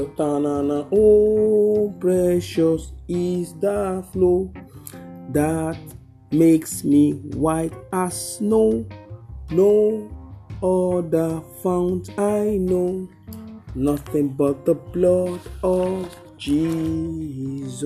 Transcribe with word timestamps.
Oh, 0.00 1.94
precious 1.98 2.92
is 3.08 3.54
the 3.54 4.04
flow 4.12 4.52
that 5.30 5.76
makes 6.30 6.84
me 6.84 7.12
white 7.34 7.74
as 7.92 8.36
snow. 8.36 8.86
No 9.50 10.08
other 10.62 11.40
fount 11.62 12.10
I 12.18 12.58
know, 12.58 13.08
nothing 13.74 14.28
but 14.28 14.64
the 14.64 14.74
blood 14.74 15.40
of 15.62 16.14
Jesus. 16.36 17.76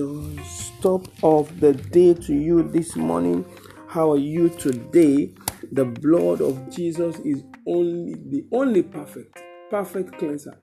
Top 0.81 1.07
of 1.23 1.59
the 1.59 1.73
day 1.73 2.13
to 2.13 2.33
you 2.33 2.63
this 2.63 2.95
morning. 2.95 3.43
How 3.87 4.11
are 4.11 4.17
you 4.17 4.49
today? 4.49 5.33
The 5.71 5.85
blood 5.85 6.41
of 6.41 6.69
Jesus 6.69 7.17
is 7.19 7.43
only 7.65 8.15
the 8.29 8.45
only 8.51 8.83
perfect, 8.83 9.41
perfect 9.71 10.17
cleanser 10.19 10.62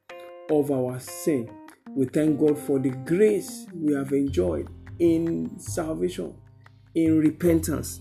of 0.50 0.70
our 0.70 0.98
sin. 0.98 1.48
We 1.94 2.06
thank 2.06 2.38
God 2.38 2.58
for 2.58 2.78
the 2.78 2.90
grace 2.90 3.66
we 3.74 3.94
have 3.94 4.12
enjoyed 4.12 4.68
in 4.98 5.58
salvation, 5.58 6.34
in 6.94 7.18
repentance. 7.18 8.00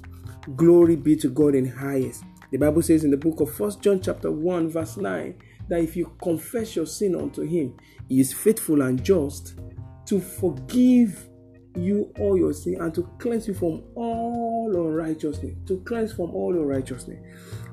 Glory 0.56 0.96
be 0.96 1.16
to 1.18 1.30
God 1.30 1.56
in 1.56 1.66
highest. 1.66 2.24
The 2.52 2.58
Bible 2.58 2.82
says 2.82 3.04
in 3.04 3.12
the 3.12 3.18
book 3.18 3.40
of 3.40 3.54
First 3.54 3.82
John 3.82 4.02
chapter 4.02 4.32
1 4.32 4.70
verse 4.70 4.98
9 4.98 5.36
that 5.68 5.82
if 5.82 5.96
you 5.96 6.16
confess 6.22 6.76
your 6.76 6.88
sin 6.88 7.16
unto 7.16 7.44
him, 7.44 7.78
he 8.08 8.20
is 8.20 8.34
faithful 8.34 8.82
and 8.82 9.04
just 9.04 9.60
to 10.08 10.20
forgive 10.20 11.30
you 11.76 12.12
all 12.20 12.38
your 12.38 12.54
sin 12.54 12.78
and 12.82 12.94
to 12.96 13.08
cleanse 13.20 13.48
you 13.48 13.54
from 13.54 13.84
all 13.96 14.72
unrighteousness. 14.74 15.56
To 15.68 15.80
cleanse 15.82 16.12
from 16.12 16.32
all 16.32 16.54
unrighteousness. 16.54 17.20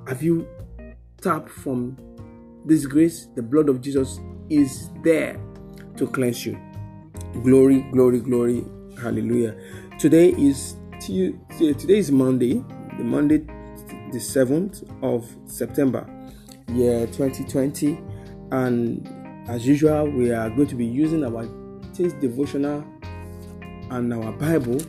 Have 0.06 0.22
you 0.22 0.46
tapped 1.20 1.48
from 1.48 1.96
this 2.66 2.86
grace? 2.86 3.28
The 3.34 3.42
blood 3.42 3.68
of 3.68 3.80
Jesus 3.80 4.20
is 4.50 4.90
there 5.02 5.40
to 5.96 6.06
cleanse 6.06 6.46
you. 6.46 6.58
Glory, 7.42 7.80
glory, 7.92 8.20
glory. 8.20 8.64
Hallelujah. 9.00 9.56
Today 9.98 10.30
is 10.30 10.76
today 11.00 11.98
is 11.98 12.10
Monday, 12.10 12.64
the 12.96 13.04
Monday 13.04 13.44
the 14.12 14.18
7th 14.18 14.82
of 15.02 15.28
September, 15.46 16.06
year 16.68 17.06
2020, 17.08 17.98
and 18.52 19.06
as 19.48 19.66
usual, 19.66 20.10
we 20.10 20.32
are 20.32 20.48
going 20.50 20.68
to 20.68 20.74
be 20.74 20.86
using 20.86 21.24
our 21.24 21.46
Teens 21.92 22.12
devotional 22.14 22.84
and 23.90 24.12
our 24.12 24.32
Bible 24.32 24.80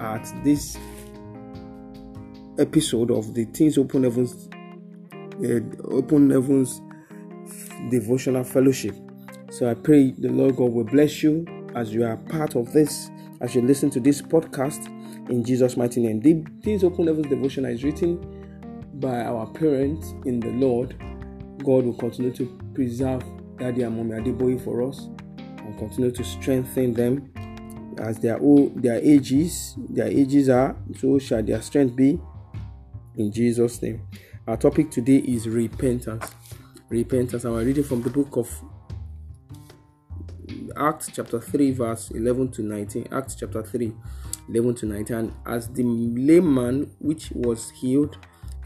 at 0.00 0.24
this 0.44 0.76
episode 2.58 3.10
of 3.10 3.34
the 3.34 3.46
Teens 3.46 3.78
Open 3.78 4.04
Heavens 4.04 4.48
uh, 5.44 5.60
Open 5.84 6.30
Heavens 6.30 6.80
devotional 7.88 8.44
fellowship. 8.44 8.94
So 9.50 9.70
I 9.70 9.74
pray 9.74 10.12
the 10.12 10.28
Lord 10.30 10.56
God 10.56 10.72
will 10.72 10.84
bless 10.84 11.22
you 11.22 11.46
as 11.74 11.92
you 11.92 12.04
are 12.04 12.16
part 12.16 12.56
of 12.56 12.72
this, 12.72 13.10
as 13.40 13.54
you 13.54 13.62
listen 13.62 13.90
to 13.90 14.00
this 14.00 14.20
podcast 14.20 14.86
in 15.30 15.44
Jesus' 15.44 15.76
mighty 15.76 16.00
name. 16.00 16.20
Teens 16.62 16.84
Open 16.84 17.06
Heavens 17.06 17.26
devotion 17.26 17.64
is 17.64 17.82
written 17.82 18.18
by 18.94 19.22
our 19.22 19.46
parents 19.46 20.14
in 20.26 20.40
the 20.40 20.50
Lord. 20.50 20.96
God 21.58 21.84
will 21.84 21.94
continue 21.94 22.32
to 22.32 22.58
preserve 22.74 23.22
Daddy 23.58 23.82
and 23.82 23.96
Mommy 23.96 24.22
Adeboye 24.22 24.62
for 24.62 24.82
us 24.82 25.08
and 25.38 25.78
continue 25.78 26.10
to 26.10 26.24
strengthen 26.24 26.94
them 26.94 27.30
as 28.00 28.18
their 28.18 28.38
old, 28.40 28.82
their 28.82 28.98
ages 29.02 29.74
their 29.90 30.06
ages 30.06 30.48
are 30.48 30.76
so 30.98 31.18
shall 31.18 31.42
their 31.42 31.60
strength 31.60 31.94
be 31.94 32.18
in 33.16 33.30
jesus 33.30 33.82
name 33.82 34.00
our 34.46 34.56
topic 34.56 34.90
today 34.90 35.18
is 35.18 35.48
repentance 35.48 36.34
repentance. 36.90 37.44
And 37.44 37.54
we're 37.54 37.64
reading 37.64 37.84
from 37.84 38.02
the 38.02 38.10
book 38.10 38.36
of 38.36 38.62
acts 40.76 41.10
chapter 41.12 41.40
3 41.40 41.72
verse 41.72 42.10
11 42.10 42.50
to 42.52 42.62
19 42.62 43.08
acts 43.12 43.34
chapter 43.34 43.62
3 43.62 43.92
11 44.48 44.74
to 44.76 44.86
19 44.86 45.16
and 45.16 45.32
as 45.46 45.68
the 45.68 45.82
layman 45.82 46.90
which 47.00 47.30
was 47.32 47.70
healed 47.70 48.16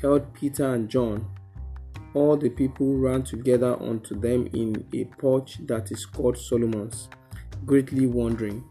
held 0.01 0.33
peter 0.35 0.75
and 0.75 0.89
john 0.89 1.27
all 2.15 2.37
the 2.37 2.49
people 2.49 2.97
ran 2.97 3.25
together 3.25 3.77
unto 3.83 4.19
them 4.19 4.49
in 4.53 4.87
a 4.95 5.05
porch 5.21 5.59
that 5.67 5.91
is 5.91 6.07
called 6.07 6.39
Solomon's, 6.39 7.09
greatly 7.67 8.07
wondering. 8.07 8.65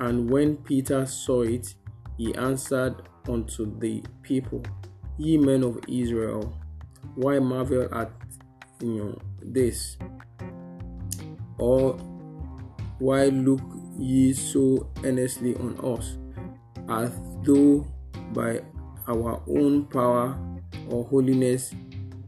And 0.00 0.28
when 0.28 0.56
Peter 0.56 1.06
saw 1.06 1.42
it, 1.42 1.74
he 2.18 2.34
answered 2.34 2.96
unto 3.28 3.78
the 3.78 4.02
people, 4.22 4.62
Ye 5.18 5.38
men 5.38 5.62
of 5.62 5.78
Israel, 5.88 6.52
why 7.14 7.38
marvel 7.38 7.88
at 7.94 8.10
you 8.80 9.04
know, 9.04 9.18
this? 9.42 9.96
Or 11.58 11.94
why 12.98 13.26
look 13.26 13.60
ye 13.98 14.32
so 14.32 14.90
earnestly 15.04 15.54
on 15.56 15.76
us, 15.84 16.16
as 16.88 17.12
though 17.44 17.86
by 18.32 18.60
our 19.06 19.42
own 19.48 19.84
power 19.86 20.38
or 20.88 21.04
holiness 21.04 21.74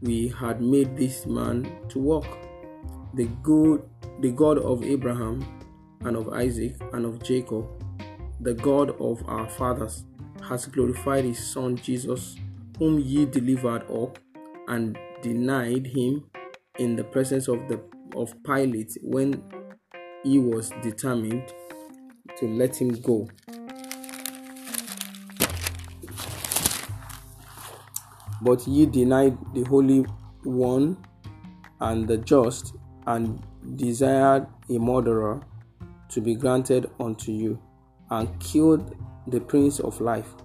we 0.01 0.27
had 0.27 0.61
made 0.61 0.97
this 0.97 1.25
man 1.25 1.71
to 1.89 1.99
walk. 1.99 2.27
The 3.13 3.25
good 3.41 3.83
the 4.19 4.31
God 4.31 4.57
of 4.57 4.83
Abraham 4.83 5.45
and 6.01 6.15
of 6.15 6.29
Isaac 6.29 6.75
and 6.93 7.05
of 7.05 7.21
Jacob, 7.23 7.65
the 8.39 8.53
God 8.53 8.91
of 9.01 9.23
our 9.27 9.49
fathers, 9.49 10.05
has 10.47 10.65
glorified 10.65 11.25
his 11.25 11.39
son 11.39 11.75
Jesus, 11.75 12.37
whom 12.77 12.99
ye 12.99 13.25
delivered 13.25 13.83
up 13.91 14.19
and 14.67 14.97
denied 15.21 15.87
him 15.87 16.23
in 16.79 16.95
the 16.95 17.03
presence 17.03 17.47
of 17.47 17.67
the 17.67 17.79
of 18.15 18.33
Pilate 18.43 18.97
when 19.01 19.43
he 20.23 20.39
was 20.39 20.71
determined 20.81 21.53
to 22.37 22.47
let 22.47 22.75
him 22.75 22.89
go. 23.01 23.27
But 28.41 28.67
ye 28.67 28.85
denied 28.85 29.37
the 29.53 29.63
Holy 29.63 30.05
One 30.43 30.97
and 31.79 32.07
the 32.07 32.17
just, 32.17 32.75
and 33.07 33.41
desired 33.75 34.47
a 34.69 34.79
murderer 34.79 35.41
to 36.09 36.21
be 36.21 36.35
granted 36.35 36.89
unto 36.99 37.31
you, 37.31 37.59
and 38.09 38.39
killed 38.39 38.95
the 39.27 39.39
Prince 39.39 39.79
of 39.79 39.99
Life, 40.01 40.35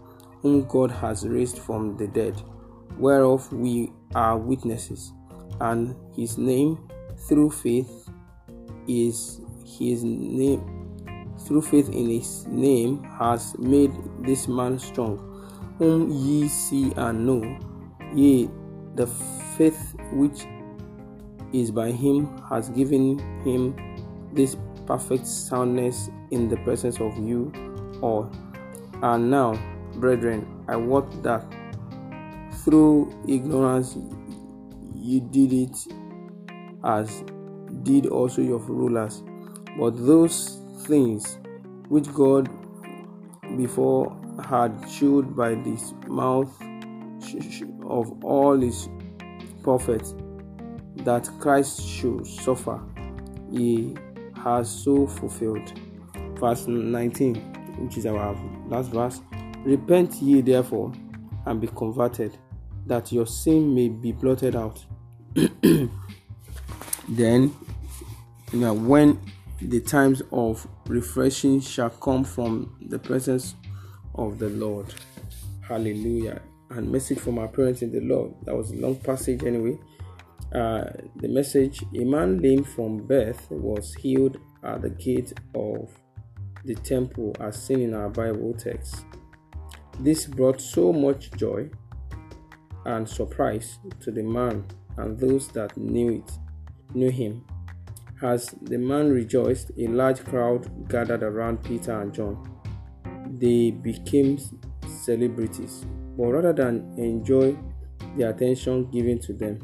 whom 0.42 0.64
God 0.66 0.90
has 0.90 1.26
raised 1.26 1.58
from 1.58 1.96
the 1.96 2.06
dead, 2.06 2.40
whereof 2.96 3.52
we 3.52 3.92
are 4.14 4.38
witnesses. 4.38 5.12
And 5.60 5.94
his 6.14 6.38
name, 6.38 6.88
through 7.28 7.50
faith, 7.50 8.08
is 8.86 9.40
his 9.64 10.04
name 10.04 10.78
through 11.48 11.62
faith 11.62 11.88
in 11.88 12.10
his 12.10 12.46
name 12.46 13.02
has 13.04 13.56
made 13.58 13.92
this 14.20 14.48
man 14.48 14.78
strong, 14.78 15.16
whom 15.78 16.10
ye 16.10 16.48
see 16.48 16.92
and 16.96 17.26
know 17.26 17.58
Yea, 18.14 18.48
the 18.94 19.06
faith 19.56 19.94
which 20.12 20.46
is 21.52 21.70
by 21.70 21.90
him 21.90 22.36
has 22.48 22.68
given 22.70 23.18
him 23.44 23.74
this 24.32 24.56
perfect 24.86 25.26
soundness 25.26 26.10
in 26.30 26.48
the 26.48 26.56
presence 26.58 27.00
of 27.00 27.16
you 27.18 27.52
all. 28.02 28.30
And 29.02 29.30
now, 29.30 29.58
brethren, 29.94 30.64
I 30.68 30.76
wot 30.76 31.22
that 31.22 31.44
through 32.64 33.14
ignorance 33.28 33.96
you 35.08 35.20
did 35.20 35.52
it 35.52 35.76
as 36.84 37.24
did 37.82 38.06
also 38.06 38.42
your 38.42 38.58
rulers. 38.58 39.22
But 39.78 40.06
those 40.06 40.60
things 40.82 41.38
which 41.88 42.12
God 42.12 42.48
before 43.56 44.16
had 44.44 44.72
shewed 44.90 45.34
by 45.36 45.54
this 45.54 45.94
mouth 46.06 46.54
of 47.86 48.24
all 48.24 48.58
his 48.58 48.88
prophets 49.62 50.14
that 50.96 51.28
Christ 51.40 51.82
should 51.86 52.26
suffer, 52.26 52.80
he 53.50 53.96
has 54.44 54.70
so 54.70 55.06
fulfilled. 55.06 55.72
Verse 56.38 56.66
19, 56.66 57.34
which 57.78 57.96
is 57.96 58.06
our 58.06 58.36
last 58.68 58.90
verse 58.90 59.20
Repent 59.64 60.14
ye 60.22 60.40
therefore 60.40 60.92
and 61.46 61.60
be 61.60 61.66
converted, 61.68 62.38
that 62.86 63.10
your 63.12 63.26
sin 63.26 63.74
may 63.74 63.88
be 63.88 64.12
blotted 64.12 64.54
out. 64.54 64.84
then, 67.08 67.54
you 68.52 68.60
know, 68.60 68.72
when 68.74 69.20
the 69.60 69.80
times 69.80 70.22
of 70.32 70.66
refreshing 70.86 71.60
shall 71.60 71.90
come 71.90 72.24
from 72.24 72.76
the 72.80 72.98
presence 72.98 73.54
of 74.14 74.38
the 74.38 74.48
Lord. 74.50 74.94
Hallelujah. 75.60 76.40
And 76.70 76.90
message 76.90 77.18
from 77.18 77.38
our 77.38 77.48
parents 77.48 77.82
in 77.82 77.92
the 77.92 78.00
Lord. 78.00 78.34
That 78.44 78.56
was 78.56 78.70
a 78.70 78.76
long 78.76 78.96
passage 78.96 79.42
anyway. 79.44 79.78
Uh, 80.54 80.84
the 81.16 81.28
message 81.28 81.82
a 81.94 82.04
man 82.04 82.38
lame 82.38 82.64
from 82.64 83.06
birth 83.06 83.50
was 83.50 83.94
healed 83.94 84.38
at 84.64 84.80
the 84.80 84.90
gate 84.90 85.32
of 85.54 85.90
the 86.64 86.74
temple 86.74 87.36
as 87.40 87.62
seen 87.62 87.80
in 87.80 87.94
our 87.94 88.08
Bible 88.08 88.54
text. 88.54 89.04
This 90.00 90.26
brought 90.26 90.60
so 90.60 90.92
much 90.92 91.30
joy 91.32 91.70
and 92.88 93.08
surprise 93.08 93.78
to 94.00 94.10
the 94.10 94.22
man 94.22 94.64
and 94.96 95.18
those 95.18 95.48
that 95.48 95.76
knew 95.76 96.10
it 96.16 96.32
knew 96.94 97.10
him. 97.10 97.44
As 98.22 98.46
the 98.62 98.78
man 98.78 99.10
rejoiced, 99.10 99.70
a 99.78 99.86
large 99.86 100.24
crowd 100.24 100.88
gathered 100.88 101.22
around 101.22 101.62
Peter 101.62 102.00
and 102.00 102.12
John. 102.12 102.50
They 103.38 103.70
became 103.70 104.38
celebrities, 105.04 105.84
but 106.16 106.26
rather 106.26 106.52
than 106.52 106.94
enjoy 106.96 107.56
the 108.16 108.30
attention 108.30 108.90
given 108.90 109.20
to 109.20 109.32
them, 109.34 109.58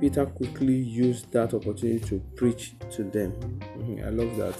Peter 0.00 0.26
quickly 0.26 0.74
used 0.74 1.30
that 1.32 1.54
opportunity 1.54 2.00
to 2.00 2.18
preach 2.34 2.74
to 2.90 3.04
them. 3.04 3.32
Mm-hmm. 3.32 4.04
I 4.04 4.08
love 4.08 4.36
that. 4.36 4.58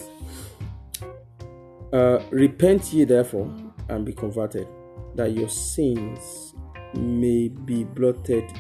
Uh, 1.92 2.22
Repent 2.30 2.92
ye 2.92 3.04
therefore 3.04 3.52
and 3.88 4.04
be 4.04 4.12
converted, 4.12 4.68
that 5.16 5.32
your 5.32 5.48
sins 5.48 6.54
may 6.94 7.48
be 7.48 7.84
blotted 7.84 8.50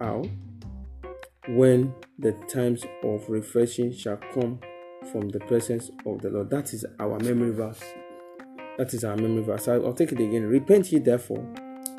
out 0.00 0.26
when 1.48 1.94
the 2.18 2.32
times 2.48 2.84
of 3.02 3.28
refreshing 3.28 3.92
shall 3.92 4.18
come 4.32 4.60
from 5.10 5.28
the 5.28 5.40
presence 5.40 5.90
of 6.06 6.22
the 6.22 6.30
Lord. 6.30 6.50
That 6.50 6.72
is 6.72 6.84
our 7.00 7.18
memory 7.18 7.50
verse. 7.50 7.82
That 8.78 8.94
is 8.94 9.04
our 9.04 9.16
memory 9.16 9.42
verse. 9.42 9.68
I'll 9.68 9.92
take 9.92 10.12
it 10.12 10.20
again. 10.20 10.44
Repent 10.44 10.92
ye 10.92 10.98
therefore 10.98 11.44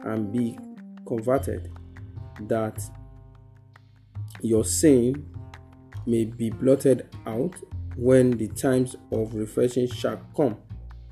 and 0.05 0.31
be 0.31 0.57
converted, 1.05 1.71
that 2.47 2.81
your 4.41 4.63
sin 4.63 5.25
may 6.05 6.25
be 6.25 6.49
blotted 6.49 7.07
out 7.25 7.55
when 7.95 8.31
the 8.31 8.47
times 8.47 8.95
of 9.11 9.35
refreshing 9.35 9.87
shall 9.87 10.17
come 10.35 10.57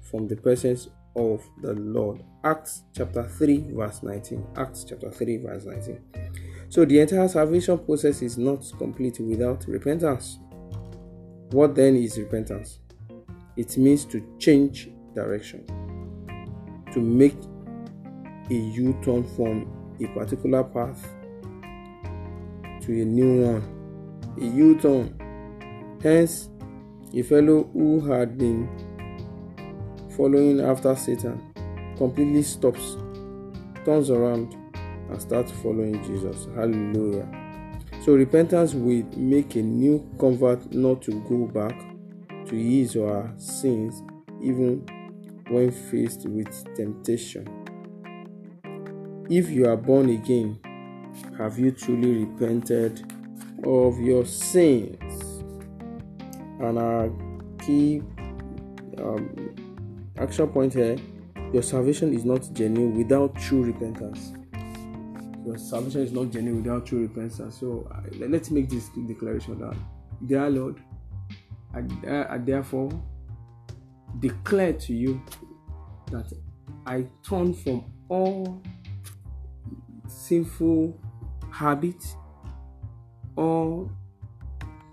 from 0.01 0.27
the 0.27 0.35
presence 0.35 0.89
of 1.15 1.43
the 1.61 1.73
Lord. 1.73 2.23
Acts 2.43 2.83
chapter 2.95 3.23
3, 3.27 3.71
verse 3.71 4.03
19. 4.03 4.47
Acts 4.55 4.85
chapter 4.87 5.11
3, 5.11 5.37
verse 5.37 5.65
19. 5.65 5.99
So 6.69 6.85
the 6.85 6.99
entire 6.99 7.27
salvation 7.27 7.77
process 7.79 8.21
is 8.21 8.37
not 8.37 8.63
complete 8.77 9.19
without 9.19 9.65
repentance. 9.67 10.39
What 11.51 11.75
then 11.75 11.95
is 11.95 12.17
repentance? 12.17 12.79
It 13.57 13.77
means 13.77 14.05
to 14.05 14.25
change 14.39 14.89
direction, 15.13 15.65
to 16.93 16.99
make 16.99 17.35
a 18.49 18.53
U 18.53 18.97
turn 19.03 19.23
from 19.35 19.95
a 20.01 20.07
particular 20.17 20.63
path 20.63 21.05
to 22.81 23.01
a 23.01 23.05
new 23.05 23.45
one, 23.45 24.35
a 24.41 24.45
U 24.45 24.79
turn. 24.79 25.17
Hence, 26.01 26.49
a 27.13 27.21
fellow 27.21 27.69
who 27.73 27.99
had 27.99 28.37
been 28.37 28.69
following 30.15 30.61
after 30.61 30.95
Satan 30.95 31.53
completely 31.97 32.43
stops, 32.43 32.97
turns 33.85 34.09
around, 34.09 34.55
and 35.09 35.21
starts 35.21 35.51
following 35.51 36.03
Jesus. 36.03 36.47
Hallelujah. 36.55 37.27
So 38.03 38.13
repentance 38.13 38.73
will 38.73 39.03
make 39.15 39.55
a 39.55 39.61
new 39.61 40.09
convert 40.17 40.73
not 40.73 41.01
to 41.03 41.11
go 41.29 41.45
back 41.45 41.79
to 42.47 42.55
his 42.55 42.95
or 42.95 43.21
her 43.21 43.33
sins 43.37 44.01
even 44.41 44.85
when 45.49 45.71
faced 45.71 46.27
with 46.27 46.49
temptation. 46.75 47.47
If 49.29 49.49
you 49.49 49.67
are 49.69 49.77
born 49.77 50.09
again, 50.09 50.59
have 51.37 51.59
you 51.59 51.71
truly 51.71 52.25
repented 52.25 53.01
of 53.63 53.99
your 53.99 54.25
sins? 54.25 55.43
And 56.59 56.77
our 56.79 57.11
key 57.59 58.01
um, 58.97 59.55
action 60.21 60.47
point 60.47 60.73
here 60.73 60.97
your 61.53 61.63
salvation 61.63 62.13
is 62.13 62.23
not 62.23 62.47
genuine 62.53 62.97
without 62.97 63.35
true 63.35 63.63
repentance 63.63 64.33
your 65.45 65.57
salvation 65.57 66.01
is 66.01 66.11
not 66.11 66.29
genuine 66.29 66.63
without 66.63 66.85
true 66.85 67.01
repentance. 67.01 67.59
So 67.59 67.87
uh, 67.91 68.01
let's 68.27 68.51
make 68.51 68.69
this 68.69 68.89
declaration 69.07 69.59
that, 69.59 69.75
dear 70.25 70.49
Lord, 70.49 70.81
I, 71.73 71.81
I, 72.07 72.35
I 72.35 72.37
therefore 72.37 72.91
declare 74.19 74.73
to 74.73 74.93
you 74.93 75.21
that 76.11 76.31
I 76.85 77.07
turn 77.27 77.53
from 77.53 77.85
all 78.09 78.61
sinful 80.07 80.99
habits, 81.51 82.15
all 83.35 83.91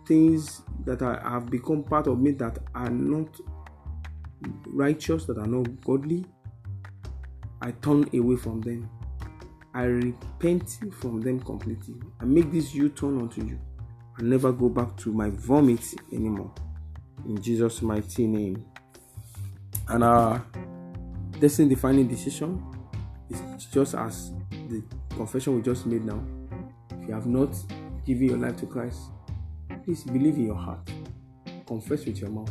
things 0.07 0.63
that 0.85 1.03
I 1.03 1.21
have 1.29 1.51
become 1.51 1.83
part 1.83 2.07
of 2.07 2.21
me 2.21 2.31
that 2.33 2.59
are 2.75 2.91
not 2.91 3.29
righteous, 4.67 5.25
that 5.27 5.39
are 5.39 5.47
not 5.47 5.81
godly. 5.85 6.25
I 7.61 7.73
turn 7.73 8.09
away 8.15 8.37
from 8.37 8.61
them 8.61 8.89
I 9.79 9.85
repent 9.85 10.79
from 11.01 11.21
them 11.21 11.39
completely. 11.39 11.95
I 12.21 12.25
make 12.25 12.51
this 12.51 12.75
U 12.75 12.89
turn 12.89 13.21
unto 13.21 13.45
you. 13.45 13.61
I 14.19 14.23
never 14.23 14.51
go 14.51 14.69
back 14.69 14.97
to 14.99 15.13
my 15.13 15.31
vomit 15.31 15.95
anymore. 16.13 16.53
In 17.25 17.41
Jesus' 17.41 17.81
mighty 17.83 18.27
name. 18.27 18.65
And 19.89 20.03
our 20.03 20.45
destiny 21.39 21.69
defining 21.69 22.09
decision 22.09 22.61
is 23.31 23.41
just 23.67 23.95
as 23.95 24.33
the 24.51 24.83
confession 25.11 25.55
we 25.55 25.63
just 25.63 25.87
made 25.87 26.05
now. 26.05 26.21
If 27.01 27.09
you 27.09 27.15
have 27.15 27.27
not 27.27 27.55
given 28.05 28.25
your 28.25 28.39
life 28.39 28.57
to 28.57 28.67
Christ, 28.67 28.99
please 29.85 30.03
believe 30.03 30.35
in 30.35 30.47
your 30.47 30.57
heart. 30.57 30.91
Confess 31.67 32.05
with 32.05 32.19
your 32.19 32.31
mouth 32.31 32.51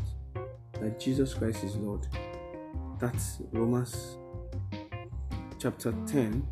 that 0.81 0.99
Jesus 0.99 1.33
Christ 1.33 1.63
is 1.63 1.75
Lord. 1.75 2.07
That's 2.99 3.41
Romans 3.51 4.17
chapter 5.59 5.93
10 6.07 6.45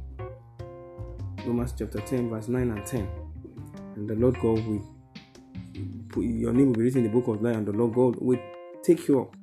Romans 1.45 1.73
chapter 1.77 1.99
10, 1.99 2.29
verse 2.29 2.47
9 2.47 2.71
and 2.71 2.85
10. 2.85 3.07
And 3.95 4.09
the 4.09 4.15
Lord 4.15 4.35
God 4.35 4.65
will 4.65 4.83
put 6.09 6.23
your 6.25 6.53
name 6.53 6.67
will 6.67 6.75
be 6.75 6.81
written 6.81 7.05
in 7.05 7.11
the 7.11 7.19
book 7.19 7.27
of 7.27 7.41
life, 7.41 7.55
and 7.55 7.67
the 7.67 7.71
Lord 7.71 7.93
God 7.93 8.15
will 8.19 8.39
take 8.83 9.07
you 9.07 9.21
up 9.21 9.35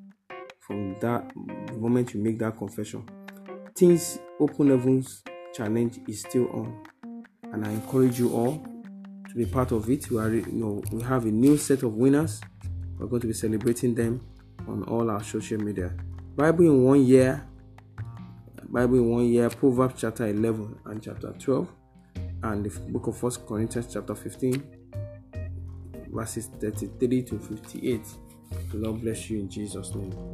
from 0.60 0.96
that 1.00 1.30
moment 1.78 2.14
you 2.14 2.20
make 2.20 2.38
that 2.40 2.58
confession. 2.58 3.08
Teens 3.74 4.18
open 4.40 4.70
heavens 4.70 5.22
challenge 5.54 6.00
is 6.08 6.20
still 6.20 6.48
on, 6.50 6.84
and 7.52 7.66
I 7.66 7.70
encourage 7.70 8.18
you 8.18 8.34
all 8.34 8.64
to 9.28 9.34
be 9.34 9.46
part 9.46 9.70
of 9.70 9.88
it. 9.88 10.10
We 10.10 10.18
are, 10.18 10.32
you 10.32 10.46
know, 10.50 10.82
we 10.90 11.02
have 11.02 11.24
a 11.24 11.30
new 11.30 11.56
set 11.56 11.82
of 11.82 11.94
winners. 11.94 12.40
We're 12.98 13.06
going 13.06 13.22
to 13.22 13.28
be 13.28 13.32
celebrating 13.32 13.94
them 13.94 14.20
on 14.68 14.84
all 14.84 15.10
our 15.10 15.22
social 15.22 15.58
media. 15.58 15.92
Bible 16.36 16.64
in 16.64 16.84
one 16.84 17.04
year, 17.04 17.46
Bible 18.64 18.96
in 18.96 19.10
one 19.10 19.26
year, 19.26 19.50
Proverbs 19.50 20.00
chapter 20.00 20.26
11 20.26 20.78
and 20.86 21.02
chapter 21.02 21.32
12 21.38 21.68
and 22.42 22.64
the 22.64 22.80
book 22.90 23.06
of 23.06 23.16
First 23.16 23.46
Corinthians 23.46 23.92
chapter 23.92 24.14
15, 24.14 24.62
verses 26.12 26.46
33 26.60 27.22
to 27.22 27.38
58. 27.38 28.00
The 28.70 28.76
Lord 28.76 29.00
bless 29.02 29.30
you 29.30 29.40
in 29.40 29.48
Jesus' 29.48 29.94
name. 29.94 30.31